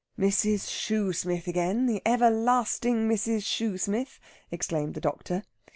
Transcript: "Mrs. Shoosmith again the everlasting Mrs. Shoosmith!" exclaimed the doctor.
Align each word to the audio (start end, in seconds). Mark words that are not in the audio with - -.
"Mrs. 0.17 0.67
Shoosmith 0.67 1.45
again 1.47 1.85
the 1.85 2.01
everlasting 2.07 3.07
Mrs. 3.07 3.43
Shoosmith!" 3.43 4.17
exclaimed 4.49 4.95
the 4.95 4.99
doctor. 4.99 5.43